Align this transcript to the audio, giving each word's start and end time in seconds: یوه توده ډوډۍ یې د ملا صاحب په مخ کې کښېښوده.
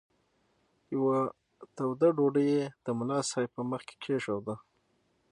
یوه 0.93 1.17
توده 1.75 2.09
ډوډۍ 2.15 2.47
یې 2.57 2.63
د 2.85 2.87
ملا 2.97 3.19
صاحب 3.29 3.49
په 3.55 3.61
مخ 3.69 3.81
کې 3.87 3.95
کښېښوده. 4.01 4.55